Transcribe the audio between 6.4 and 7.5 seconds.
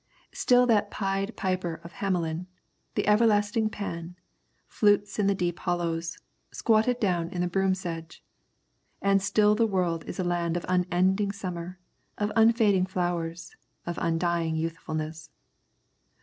squatted down in the